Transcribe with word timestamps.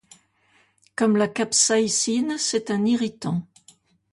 Comme 0.95 1.15
la 1.15 1.27
capsaïcine, 1.27 2.39
c'est 2.39 2.71
un 2.71 2.85
irritant. 2.87 3.43